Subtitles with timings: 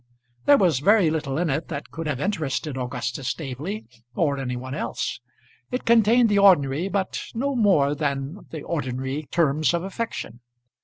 [0.45, 3.85] There was very little in it that could have interested Augustus Staveley
[4.15, 5.19] or any one else.
[5.69, 10.39] It contained the ordinary, but no more than the ordinary terms of affection.